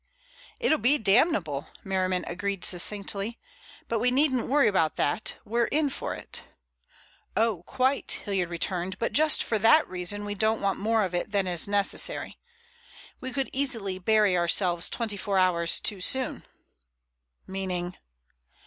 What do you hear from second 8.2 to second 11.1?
Hilliard returned. "But just for that reason we don't want more